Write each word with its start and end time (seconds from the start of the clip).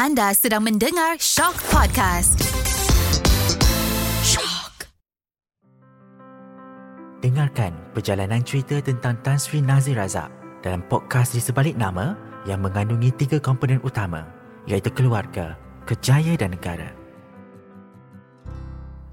Anda 0.00 0.32
sedang 0.32 0.64
mendengar 0.64 1.20
Shock 1.20 1.60
Podcast. 1.68 2.40
Shock. 4.24 4.88
Dengarkan 7.20 7.76
perjalanan 7.92 8.40
cerita 8.40 8.80
tentang 8.80 9.20
Tan 9.20 9.36
Sri 9.36 9.60
Nazir 9.60 10.00
Razak 10.00 10.32
dalam 10.64 10.80
podcast 10.88 11.36
di 11.36 11.44
sebalik 11.44 11.76
nama 11.76 12.16
yang 12.48 12.64
mengandungi 12.64 13.12
tiga 13.12 13.44
komponen 13.44 13.76
utama 13.84 14.24
iaitu 14.64 14.88
keluarga, 14.88 15.60
kejaya 15.84 16.32
dan 16.32 16.56
negara. 16.56 16.96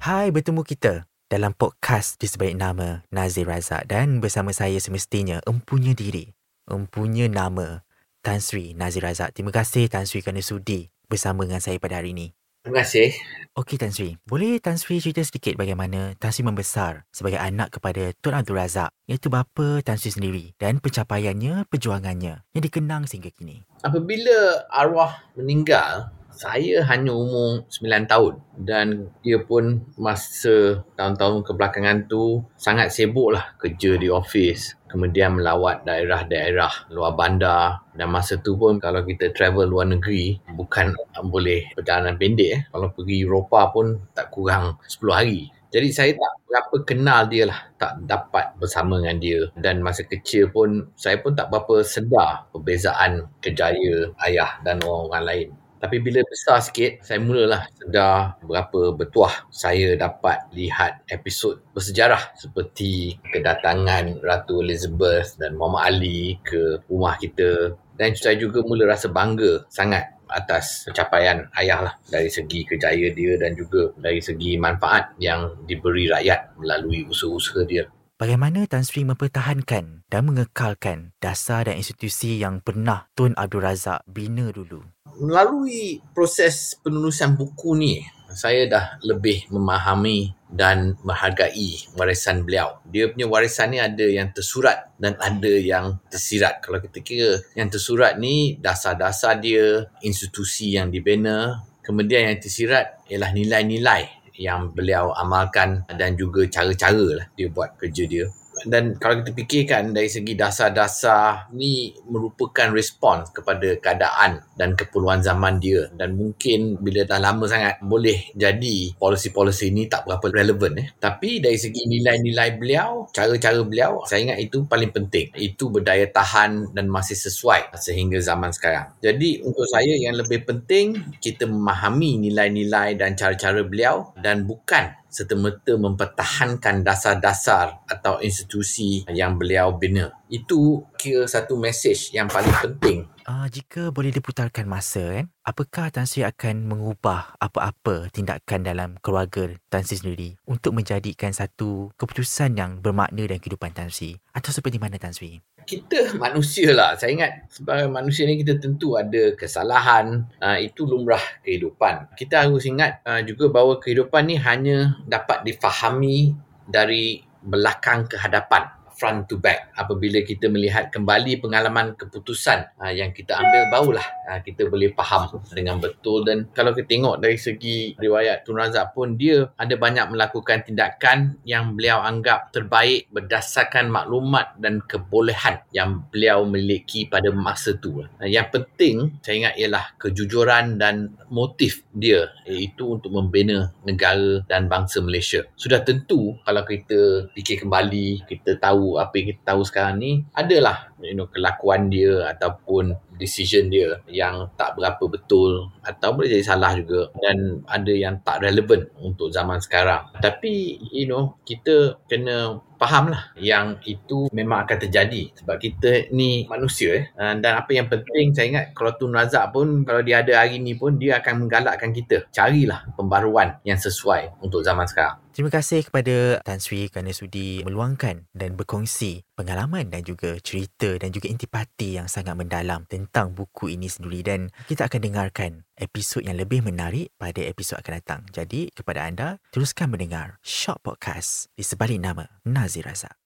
Hai, 0.00 0.32
bertemu 0.32 0.64
kita 0.64 1.04
dalam 1.28 1.52
podcast 1.60 2.16
di 2.16 2.24
sebalik 2.24 2.56
nama 2.56 3.04
Nazir 3.12 3.44
Razak 3.44 3.84
dan 3.84 4.24
bersama 4.24 4.56
saya 4.56 4.80
semestinya 4.80 5.44
empunya 5.44 5.92
diri, 5.92 6.32
empunya 6.72 7.28
nama 7.28 7.84
Tan 8.20 8.44
Sri 8.44 8.76
Nazir 8.76 9.00
Razak. 9.00 9.32
Terima 9.32 9.48
kasih 9.48 9.88
Tan 9.88 10.04
Sri 10.04 10.20
kerana 10.20 10.44
sudi 10.44 10.92
bersama 11.08 11.48
dengan 11.48 11.64
saya 11.64 11.80
pada 11.80 11.96
hari 11.96 12.12
ini. 12.12 12.36
Terima 12.60 12.84
kasih. 12.84 13.16
Okey 13.56 13.80
Tan 13.80 13.88
Sri, 13.88 14.20
boleh 14.28 14.60
Tan 14.60 14.76
Sri 14.76 15.00
cerita 15.00 15.24
sedikit 15.24 15.56
bagaimana 15.56 16.12
Tan 16.20 16.28
Sri 16.28 16.44
membesar 16.44 17.08
sebagai 17.08 17.40
anak 17.40 17.80
kepada 17.80 18.12
Tun 18.20 18.36
Abdul 18.36 18.60
Razak 18.60 18.92
iaitu 19.08 19.32
bapa 19.32 19.80
Tan 19.80 19.96
Sri 19.96 20.12
sendiri 20.12 20.52
dan 20.60 20.84
pencapaiannya, 20.84 21.64
perjuangannya 21.72 22.44
yang 22.52 22.62
dikenang 22.62 23.08
sehingga 23.08 23.32
kini. 23.32 23.64
Apabila 23.80 24.68
arwah 24.68 25.24
meninggal, 25.32 26.12
saya 26.30 26.86
hanya 26.86 27.12
umur 27.12 27.66
9 27.68 28.10
tahun 28.10 28.34
dan 28.56 29.10
dia 29.20 29.38
pun 29.42 29.82
masa 29.98 30.82
tahun-tahun 30.94 31.44
kebelakangan 31.46 32.06
tu 32.06 32.42
sangat 32.56 32.94
sibuk 32.94 33.34
lah 33.34 33.54
kerja 33.58 33.98
di 33.98 34.08
office 34.08 34.80
kemudian 34.90 35.38
melawat 35.38 35.86
daerah-daerah 35.86 36.90
luar 36.90 37.14
bandar. 37.14 37.86
Dan 37.94 38.10
masa 38.10 38.42
tu 38.42 38.58
pun 38.58 38.82
kalau 38.82 39.06
kita 39.06 39.30
travel 39.30 39.70
luar 39.70 39.86
negeri 39.86 40.34
bukan 40.50 40.92
boleh 41.30 41.70
perjalanan 41.78 42.18
pendek 42.18 42.50
eh. 42.50 42.62
kalau 42.74 42.90
pergi 42.90 43.22
Eropah 43.22 43.64
pun 43.70 43.86
tak 44.12 44.34
kurang 44.34 44.82
10 44.90 45.14
hari. 45.14 45.40
Jadi 45.70 45.88
saya 45.94 46.10
tak 46.18 46.32
berapa 46.50 46.76
kenal 46.82 47.30
dia 47.30 47.46
lah 47.46 47.60
tak 47.78 48.02
dapat 48.02 48.58
bersama 48.58 48.98
dengan 48.98 49.22
dia. 49.22 49.40
Dan 49.54 49.86
masa 49.86 50.02
kecil 50.02 50.50
pun 50.50 50.90
saya 50.98 51.22
pun 51.22 51.38
tak 51.38 51.46
berapa 51.46 51.86
sedar 51.86 52.50
perbezaan 52.50 53.30
kejaya 53.38 54.10
ayah 54.26 54.58
dan 54.66 54.82
orang-orang 54.82 55.22
lain 55.22 55.48
tapi 55.80 55.96
bila 55.96 56.20
besar 56.28 56.60
sikit, 56.60 57.00
saya 57.00 57.24
mulalah 57.24 57.64
sedar 57.72 58.36
berapa 58.44 58.92
bertuah 58.92 59.48
saya 59.48 59.96
dapat 59.96 60.44
lihat 60.52 61.08
episod 61.08 61.56
bersejarah 61.72 62.36
seperti 62.36 63.16
kedatangan 63.32 64.20
Ratu 64.20 64.60
Elizabeth 64.60 65.40
dan 65.40 65.56
Muhammad 65.56 65.96
Ali 65.96 66.36
ke 66.44 66.84
rumah 66.84 67.16
kita. 67.16 67.72
Dan 67.96 68.12
saya 68.12 68.36
juga 68.36 68.60
mula 68.60 68.92
rasa 68.92 69.08
bangga 69.08 69.64
sangat 69.72 70.04
atas 70.28 70.86
pencapaian 70.86 71.48
ayah 71.58 71.90
lah 71.90 71.94
dari 72.06 72.28
segi 72.28 72.62
kejaya 72.68 73.10
dia 73.16 73.34
dan 73.40 73.56
juga 73.56 73.90
dari 73.98 74.22
segi 74.22 74.60
manfaat 74.60 75.16
yang 75.18 75.64
diberi 75.64 76.06
rakyat 76.12 76.60
melalui 76.60 77.08
usaha-usaha 77.08 77.64
dia. 77.66 77.88
Bagaimana 78.20 78.68
Tan 78.68 78.84
Sri 78.84 79.00
mempertahankan 79.08 80.04
dan 80.12 80.22
mengekalkan 80.28 81.16
dasar 81.24 81.64
dan 81.64 81.80
institusi 81.80 82.36
yang 82.36 82.60
pernah 82.60 83.08
Tun 83.16 83.32
Abdul 83.32 83.64
Razak 83.64 84.04
bina 84.04 84.52
dulu? 84.52 84.84
Melalui 85.20 86.00
proses 86.16 86.80
penulisan 86.80 87.36
buku 87.36 87.76
ni, 87.76 88.00
saya 88.32 88.64
dah 88.64 88.86
lebih 89.04 89.52
memahami 89.52 90.32
dan 90.48 90.96
menghargai 91.04 91.92
warisan 91.92 92.40
beliau. 92.48 92.80
Dia 92.88 93.12
punya 93.12 93.28
warisan 93.28 93.76
ni 93.76 93.78
ada 93.84 94.06
yang 94.08 94.32
tersurat 94.32 94.88
dan 94.96 95.20
ada 95.20 95.52
yang 95.60 96.00
tersirat. 96.08 96.64
Kalau 96.64 96.80
kita 96.80 97.04
kira 97.04 97.36
yang 97.52 97.68
tersurat 97.68 98.16
ni 98.16 98.56
dasar-dasar 98.56 99.36
dia, 99.44 99.92
institusi 100.00 100.72
yang 100.72 100.88
dibina, 100.88 101.68
kemudian 101.84 102.32
yang 102.32 102.40
tersirat 102.40 103.04
ialah 103.12 103.36
nilai-nilai 103.36 104.08
yang 104.40 104.72
beliau 104.72 105.12
amalkan 105.12 105.84
dan 106.00 106.16
juga 106.16 106.48
cara-cara 106.48 107.20
lah 107.20 107.26
dia 107.36 107.52
buat 107.52 107.76
kerja 107.76 108.08
dia 108.08 108.24
dan 108.66 108.96
kalau 109.00 109.24
kita 109.24 109.32
fikirkan 109.32 109.96
dari 109.96 110.10
segi 110.10 110.36
dasar-dasar 110.36 111.48
ni 111.56 111.94
merupakan 112.08 112.68
respons 112.74 113.32
kepada 113.32 113.78
keadaan 113.80 114.44
dan 114.58 114.76
keperluan 114.76 115.24
zaman 115.24 115.56
dia. 115.62 115.88
Dan 115.94 116.16
mungkin 116.18 116.76
bila 116.80 117.06
dah 117.08 117.20
lama 117.22 117.48
sangat 117.48 117.80
boleh 117.80 118.34
jadi 118.36 118.94
polisi-polisi 119.00 119.72
ni 119.72 119.88
tak 119.88 120.04
berapa 120.04 120.26
relevan 120.28 120.76
eh. 120.80 120.88
Tapi 120.98 121.40
dari 121.40 121.56
segi 121.56 121.86
nilai-nilai 121.88 122.60
beliau 122.60 123.08
cara-cara 123.14 123.60
beliau 123.64 124.04
saya 124.04 124.30
ingat 124.30 124.38
itu 124.44 124.66
paling 124.68 124.92
penting. 124.92 125.32
Itu 125.36 125.72
berdaya 125.72 126.04
tahan 126.10 126.76
dan 126.76 126.86
masih 126.92 127.16
sesuai 127.16 127.72
sehingga 127.80 128.20
zaman 128.20 128.52
sekarang. 128.52 128.92
Jadi 129.00 129.40
untuk 129.44 129.64
saya 129.68 129.96
yang 129.96 130.18
lebih 130.20 130.44
penting 130.44 131.16
kita 131.22 131.48
memahami 131.48 132.20
nilai-nilai 132.28 132.98
dan 133.00 133.16
cara-cara 133.16 133.64
beliau 133.64 134.12
dan 134.20 134.44
bukan 134.44 134.99
serta-merta 135.10 135.74
mempertahankan 135.76 136.86
dasar-dasar 136.86 137.82
atau 137.90 138.22
institusi 138.22 139.02
yang 139.10 139.36
beliau 139.36 139.74
bina. 139.74 140.14
Itu 140.30 140.86
kira 140.94 141.26
satu 141.26 141.58
mesej 141.58 142.14
yang 142.14 142.30
paling 142.30 142.54
penting. 142.62 143.10
Uh, 143.26 143.46
jika 143.46 143.94
boleh 143.94 144.10
diputarkan 144.10 144.66
masa, 144.66 145.22
kan, 145.22 145.26
apakah 145.46 145.86
Tan 145.92 146.06
Sri 146.08 146.26
akan 146.26 146.66
mengubah 146.66 147.38
apa-apa 147.38 148.10
tindakan 148.10 148.66
dalam 148.66 148.90
keluarga 148.98 149.50
Tan 149.70 149.86
Sri 149.86 150.02
sendiri 150.02 150.28
untuk 150.50 150.74
menjadikan 150.74 151.30
satu 151.30 151.94
keputusan 151.94 152.58
yang 152.58 152.82
bermakna 152.82 153.26
dalam 153.26 153.38
kehidupan 153.38 153.70
Tan 153.70 153.90
Sri? 153.90 154.18
Atau 154.34 154.50
seperti 154.50 154.82
mana 154.82 154.98
Tan 154.98 155.14
Sri? 155.14 155.38
Kita 155.70 156.12
manusia 156.24 156.74
lah. 156.74 156.98
Saya 156.98 157.14
ingat 157.14 157.46
sebagai 157.46 157.86
manusia 157.86 158.26
ni 158.26 158.42
kita 158.42 158.58
tentu 158.58 158.98
ada 158.98 159.38
kesalahan. 159.38 160.26
Uh, 160.42 160.58
itu 160.58 160.82
lumrah 160.82 161.22
kehidupan. 161.46 162.10
Kita 162.18 162.50
harus 162.50 162.66
ingat 162.66 163.06
uh, 163.06 163.22
juga 163.22 163.46
bahawa 163.54 163.78
kehidupan 163.78 164.26
ni 164.26 164.36
hanya 164.42 164.98
dapat 165.06 165.46
difahami 165.46 166.34
dari 166.66 167.22
belakang 167.40 168.10
ke 168.10 168.18
hadapan 168.18 168.79
front 169.00 169.24
to 169.32 169.40
back. 169.40 169.72
Apabila 169.80 170.20
kita 170.20 170.52
melihat 170.52 170.92
kembali 170.92 171.40
pengalaman 171.40 171.96
keputusan 171.96 172.76
uh, 172.76 172.92
yang 172.92 173.16
kita 173.16 173.32
ambil 173.40 173.62
barulah 173.72 174.04
uh, 174.28 174.40
kita 174.44 174.68
boleh 174.68 174.92
faham 174.92 175.40
dengan 175.56 175.80
betul. 175.80 176.28
Dan 176.28 176.52
kalau 176.52 176.76
kita 176.76 176.84
tengok 176.92 177.16
dari 177.24 177.40
segi 177.40 177.96
riwayat 177.96 178.44
Tun 178.44 178.60
Razak 178.60 178.92
pun 178.92 179.16
dia 179.16 179.48
ada 179.56 179.72
banyak 179.80 180.12
melakukan 180.12 180.68
tindakan 180.68 181.40
yang 181.48 181.72
beliau 181.72 182.04
anggap 182.04 182.52
terbaik 182.52 183.08
berdasarkan 183.08 183.88
maklumat 183.88 184.52
dan 184.60 184.84
kebolehan 184.84 185.64
yang 185.72 186.04
beliau 186.12 186.44
miliki 186.44 187.08
pada 187.08 187.32
masa 187.32 187.72
tu. 187.80 188.04
Uh, 188.04 188.28
yang 188.28 188.52
penting 188.52 189.16
saya 189.24 189.48
ingat 189.48 189.54
ialah 189.56 189.84
kejujuran 189.96 190.76
dan 190.76 191.16
motif 191.32 191.86
dia 191.96 192.28
iaitu 192.44 193.00
untuk 193.00 193.14
membina 193.16 193.72
negara 193.88 194.44
dan 194.44 194.68
bangsa 194.68 195.00
Malaysia. 195.00 195.46
Sudah 195.56 195.80
tentu 195.80 196.36
kalau 196.44 196.66
kita 196.66 197.30
fikir 197.32 197.64
kembali 197.64 198.26
kita 198.26 198.58
apa 198.96 199.12
yang 199.20 199.26
kita 199.36 199.42
tahu 199.54 199.62
sekarang 199.62 200.00
ni 200.00 200.24
adalah 200.34 200.90
you 201.02 201.14
know 201.14 201.28
kelakuan 201.28 201.92
dia 201.92 202.32
ataupun 202.34 202.96
decision 203.20 203.68
dia 203.68 204.00
yang 204.08 204.48
tak 204.56 204.80
berapa 204.80 205.04
betul 205.04 205.68
atau 205.84 206.16
boleh 206.16 206.32
jadi 206.32 206.44
salah 206.56 206.72
juga 206.72 207.12
dan 207.20 207.60
ada 207.68 207.92
yang 207.92 208.16
tak 208.24 208.40
relevan 208.40 208.88
untuk 209.04 209.28
zaman 209.28 209.60
sekarang. 209.60 210.08
Tapi 210.24 210.80
you 210.88 211.04
know 211.04 211.36
kita 211.44 212.00
kena 212.08 212.64
faham 212.80 213.12
lah 213.12 213.28
yang 213.36 213.76
itu 213.84 214.32
memang 214.32 214.64
akan 214.64 214.88
terjadi 214.88 215.36
sebab 215.36 215.60
kita 215.60 216.08
ni 216.16 216.48
manusia 216.48 217.12
eh. 217.12 217.34
dan 217.36 217.60
apa 217.60 217.76
yang 217.76 217.92
penting 217.92 218.32
saya 218.32 218.46
ingat 218.48 218.64
kalau 218.72 218.96
Tun 218.96 219.12
Razak 219.12 219.52
pun 219.52 219.84
kalau 219.84 220.00
dia 220.00 220.24
ada 220.24 220.40
hari 220.40 220.56
ni 220.56 220.72
pun 220.72 220.96
dia 220.96 221.20
akan 221.20 221.44
menggalakkan 221.44 221.92
kita. 221.92 222.24
Carilah 222.32 222.88
pembaruan 222.96 223.60
yang 223.68 223.76
sesuai 223.76 224.40
untuk 224.40 224.64
zaman 224.64 224.88
sekarang 224.88 225.20
Terima 225.40 225.56
kasih 225.56 225.88
kepada 225.88 226.36
Tan 226.44 226.60
Sri 226.60 226.92
kerana 226.92 227.16
sudi 227.16 227.64
meluangkan 227.64 228.28
dan 228.36 228.60
berkongsi 228.60 229.24
pengalaman 229.32 229.88
dan 229.88 230.04
juga 230.04 230.36
cerita 230.36 231.00
dan 231.00 231.08
juga 231.16 231.32
intipati 231.32 231.96
yang 231.96 232.12
sangat 232.12 232.36
mendalam 232.36 232.84
tentang 232.84 233.32
buku 233.32 233.72
ini 233.72 233.88
sendiri 233.88 234.20
dan 234.20 234.52
kita 234.68 234.92
akan 234.92 235.00
dengarkan 235.00 235.64
episod 235.80 236.20
yang 236.28 236.36
lebih 236.36 236.60
menarik 236.60 237.16
pada 237.16 237.40
episod 237.40 237.80
akan 237.80 238.04
datang. 238.04 238.20
Jadi 238.36 238.68
kepada 238.68 239.08
anda 239.08 239.40
teruskan 239.48 239.88
mendengar 239.88 240.36
Short 240.44 240.84
Podcast 240.84 241.48
di 241.56 241.64
sebalik 241.64 242.04
nama 242.04 242.28
Nazir 242.44 242.84
Razak. 242.84 243.19